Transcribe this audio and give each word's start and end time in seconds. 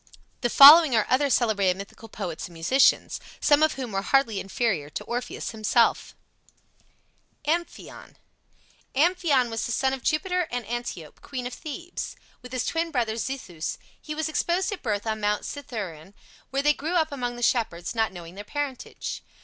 The 0.41 0.49
following 0.49 0.95
are 0.95 1.05
other 1.11 1.29
celebrated 1.29 1.77
mythical 1.77 2.09
poets 2.09 2.47
and 2.47 2.55
musicians, 2.55 3.19
some 3.39 3.61
of 3.61 3.73
whom 3.73 3.91
were 3.91 4.01
hardly 4.01 4.39
inferior 4.39 4.89
to 4.89 5.03
Orpheus 5.03 5.51
himself: 5.51 6.15
AMPHION 7.45 8.17
Amphion 8.95 9.51
was 9.51 9.63
the 9.67 9.71
son 9.71 9.93
of 9.93 10.01
Jupiter 10.01 10.47
and 10.49 10.65
Antiope, 10.67 11.21
queen 11.21 11.45
of 11.45 11.53
Thebes. 11.53 12.15
With 12.41 12.51
his 12.51 12.65
twin 12.65 12.89
brother 12.89 13.13
Zethus 13.15 13.77
he 14.01 14.15
was 14.15 14.27
exposed 14.27 14.71
at 14.71 14.81
birth 14.81 15.05
on 15.05 15.21
Mount 15.21 15.43
Cithaeron, 15.43 16.15
where 16.49 16.63
they 16.63 16.73
grew 16.73 16.95
up 16.95 17.11
among 17.11 17.35
the 17.35 17.43
shepherds, 17.43 17.93
not 17.93 18.11
knowing 18.11 18.33
their 18.33 18.43
parentage. 18.43 19.21